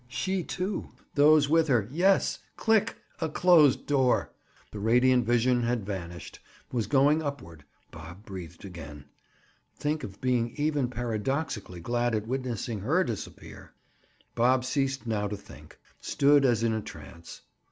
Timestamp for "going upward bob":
6.87-8.25